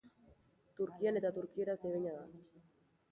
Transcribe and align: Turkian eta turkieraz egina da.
Turkian 0.79 1.19
eta 1.21 1.31
turkieraz 1.35 1.77
egina 1.91 2.15
da. 2.17 2.23